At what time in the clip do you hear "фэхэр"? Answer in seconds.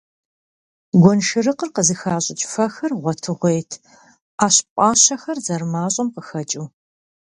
2.51-2.91